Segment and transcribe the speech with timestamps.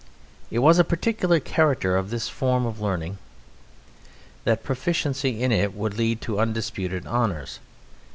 [0.49, 3.19] It was a particular character of this form of learning
[4.45, 7.59] that proficiency in it would lead to undisputed honours.